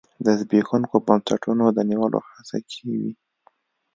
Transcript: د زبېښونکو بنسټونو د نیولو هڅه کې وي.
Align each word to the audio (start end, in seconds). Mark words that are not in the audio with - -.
د 0.25 0.27
زبېښونکو 0.39 0.95
بنسټونو 1.07 1.65
د 1.71 1.79
نیولو 1.89 2.19
هڅه 2.29 2.57
کې 2.69 2.85
وي. 2.99 3.11